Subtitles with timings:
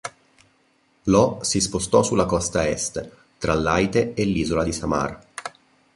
[1.03, 3.07] Lo" si spostò sulla costa est,
[3.37, 5.25] tra Leyte e l'Isola di Samar.